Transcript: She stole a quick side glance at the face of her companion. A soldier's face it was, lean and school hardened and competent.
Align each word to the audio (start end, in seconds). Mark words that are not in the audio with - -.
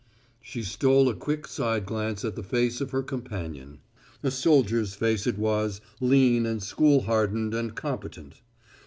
She 0.41 0.63
stole 0.63 1.09
a 1.09 1.13
quick 1.15 1.45
side 1.47 1.85
glance 1.85 2.25
at 2.25 2.35
the 2.35 2.41
face 2.41 2.81
of 2.81 2.89
her 2.89 3.03
companion. 3.03 3.81
A 4.23 4.31
soldier's 4.31 4.95
face 4.95 5.27
it 5.27 5.37
was, 5.37 5.79
lean 5.99 6.47
and 6.47 6.63
school 6.63 7.03
hardened 7.03 7.53
and 7.53 7.75
competent. 7.75 8.41